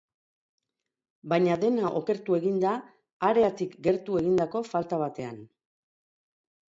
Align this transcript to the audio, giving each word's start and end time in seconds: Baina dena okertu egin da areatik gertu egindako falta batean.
Baina 1.33 1.57
dena 1.63 1.91
okertu 1.99 2.37
egin 2.39 2.57
da 2.65 2.71
areatik 3.29 3.77
gertu 3.89 4.19
egindako 4.23 4.63
falta 4.75 5.03
batean. 5.07 5.39